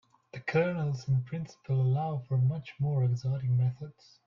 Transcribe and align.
The 0.33 0.39
kernels 0.39 1.07
in 1.07 1.21
principle 1.25 1.79
allow 1.79 2.23
for 2.27 2.35
much 2.35 2.73
more 2.79 3.03
exotic 3.03 3.51
methods. 3.51 4.17